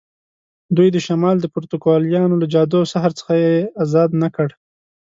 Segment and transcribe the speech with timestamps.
[0.75, 4.49] دوی د شمال د پروتوکولیانو له جادو او سحر څخه یې آزاد نه کړ.